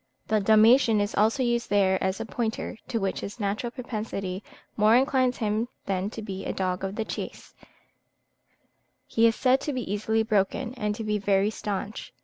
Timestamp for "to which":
2.87-3.19